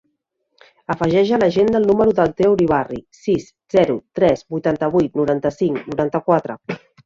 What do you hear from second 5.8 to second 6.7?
noranta-quatre.